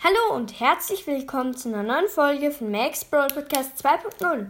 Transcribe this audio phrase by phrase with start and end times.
[0.00, 4.46] Hallo und herzlich willkommen zu einer neuen Folge von Max Brawl Podcast 2.0.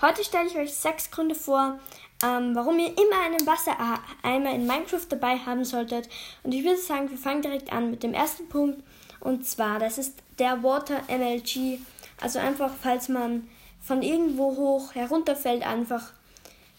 [0.00, 1.80] Heute stelle ich euch sechs Gründe vor,
[2.24, 6.08] ähm, warum ihr immer einen Wassereimer in Minecraft dabei haben solltet.
[6.44, 8.80] Und ich würde sagen, wir fangen direkt an mit dem ersten Punkt.
[9.18, 11.80] Und zwar, das ist der Water MLG.
[12.20, 13.48] Also einfach, falls man
[13.80, 16.12] von irgendwo hoch herunterfällt, einfach.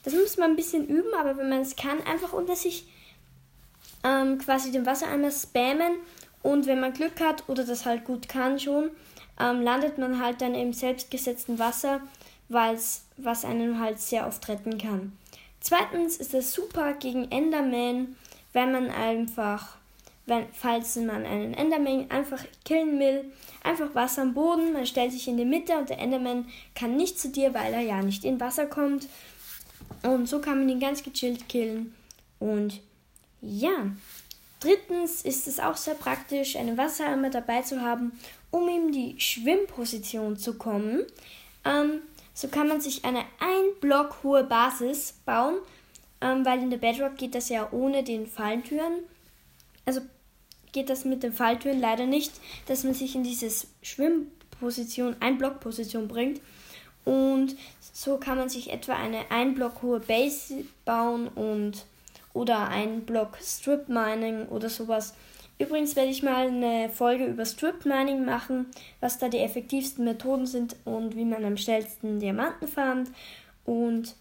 [0.03, 2.87] Das muss man ein bisschen üben, aber wenn man es kann, einfach unter sich
[4.05, 5.97] ähm, quasi den Wassereimer spammen
[6.43, 8.91] und wenn man Glück hat oder das halt gut kann schon,
[9.39, 12.01] ähm, landet man halt dann im selbstgesetzten Wasser,
[12.49, 15.17] weil's, was einen halt sehr oft retten kann.
[15.59, 18.17] Zweitens ist es super gegen Enderman,
[18.51, 19.77] wenn man einfach,
[20.25, 23.31] wenn, falls man einen Enderman einfach killen will,
[23.63, 27.17] einfach Wasser am Boden, man stellt sich in die Mitte und der Enderman kann nicht
[27.17, 29.07] zu dir, weil er ja nicht in Wasser kommt.
[30.03, 31.95] Und so kann man ihn ganz gechillt killen.
[32.39, 32.81] Und
[33.41, 33.87] ja,
[34.63, 38.13] Drittens ist es auch sehr praktisch, einen Wassereimer dabei zu haben,
[38.49, 41.01] um in die Schwimmposition zu kommen.
[41.65, 42.01] Ähm,
[42.33, 45.55] so kann man sich eine ein Block hohe Basis bauen,
[46.21, 48.99] ähm, weil in der Bedrock geht das ja ohne den Falltüren.
[49.85, 49.99] Also
[50.71, 52.31] geht das mit den Falltüren leider nicht,
[52.67, 53.49] dass man sich in diese
[53.81, 56.39] Schwimmposition, ein Blockposition bringt.
[57.03, 57.57] Und
[57.91, 61.85] so kann man sich etwa eine ein Block hohe Base bauen und
[62.33, 65.13] oder ein Block Strip Mining oder sowas.
[65.59, 68.65] Übrigens werde ich mal eine Folge über Strip Mining machen,
[68.99, 73.11] was da die effektivsten Methoden sind und wie man am schnellsten Diamanten farmt.
[73.65, 74.15] Und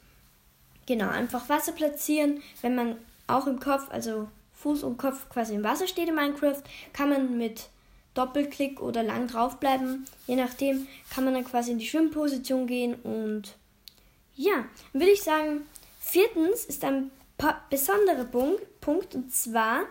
[0.86, 2.42] genau, einfach Wasser platzieren.
[2.60, 2.96] Wenn man
[3.27, 7.38] auch im Kopf, also Fuß und Kopf quasi im Wasser steht in Minecraft, kann man
[7.38, 7.68] mit
[8.14, 10.06] Doppelklick oder lang draufbleiben.
[10.27, 13.56] Je nachdem kann man dann quasi in die Schwimmposition gehen und
[14.34, 15.62] ja, würde ich sagen,
[15.98, 17.10] viertens ist ein
[17.71, 18.25] besonderer
[18.81, 19.85] Punkt und zwar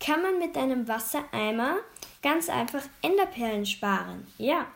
[0.00, 1.76] kann man mit einem Wassereimer
[2.22, 4.26] ganz einfach Enderperlen sparen.
[4.38, 4.66] Ja,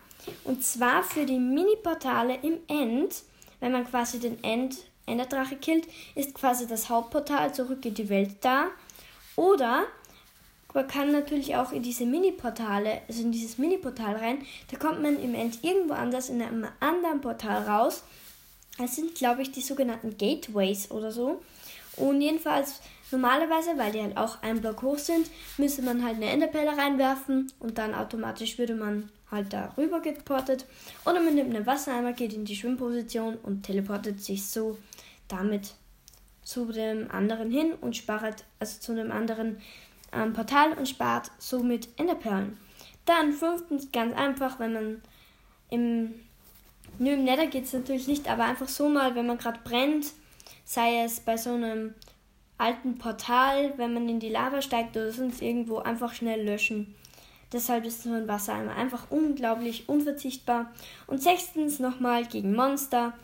[0.44, 3.22] und zwar für die Mini-Portale im End,
[3.60, 8.36] wenn man quasi den End Enderdrache killt, ist quasi das Hauptportal zurück in die Welt
[8.42, 8.66] da.
[9.34, 9.86] Oder
[10.72, 15.20] man kann natürlich auch in diese Mini-Portale, also in dieses Mini-Portal rein, da kommt man
[15.20, 18.04] im End irgendwo anders in einem anderen Portal raus.
[18.78, 21.42] Das sind, glaube ich, die sogenannten Gateways oder so.
[22.00, 22.80] Und jedenfalls,
[23.10, 27.52] normalerweise, weil die halt auch ein Block hoch sind, müsste man halt eine Enderperle reinwerfen
[27.60, 30.66] und dann automatisch würde man halt da rüber geportet.
[31.04, 34.78] Oder man nimmt einen Wassereimer, geht in die Schwimmposition und teleportet sich so
[35.28, 35.74] damit
[36.42, 39.58] zu dem anderen hin und spart, also zu einem anderen
[40.12, 42.56] ähm, Portal und spart somit Enderperlen.
[43.04, 45.02] Dann fünftens, ganz einfach, wenn man
[45.70, 46.14] im,
[46.98, 50.06] nö, im Nether geht es natürlich nicht, aber einfach so mal, wenn man gerade brennt,
[50.70, 51.94] sei es bei so einem
[52.56, 56.94] alten Portal, wenn man in die Lava steigt oder sonst irgendwo, einfach schnell löschen.
[57.52, 60.70] Deshalb ist so ein Wassereimer einfach unglaublich unverzichtbar.
[61.08, 63.14] Und sechstens nochmal gegen Monster.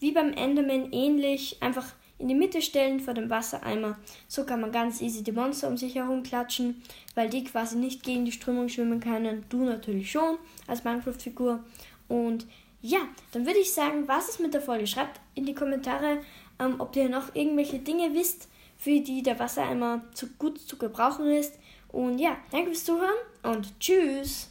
[0.00, 1.86] Wie beim Enderman ähnlich, einfach
[2.18, 3.96] in die Mitte stellen vor dem Wassereimer.
[4.26, 6.82] So kann man ganz easy die Monster um sich herum klatschen,
[7.14, 9.44] weil die quasi nicht gegen die Strömung schwimmen können.
[9.50, 10.36] Du natürlich schon
[10.66, 11.62] als Minecraft-Figur.
[12.08, 12.44] Und
[12.80, 14.88] ja, dann würde ich sagen, was ist mit der Folge?
[14.88, 16.18] Schreibt in die Kommentare,
[16.58, 21.26] ähm, ob ihr noch irgendwelche Dinge wisst, für die der Wassereimer zu gut zu gebrauchen
[21.30, 21.58] ist.
[21.88, 24.50] Und ja, danke fürs Zuhören und tschüss.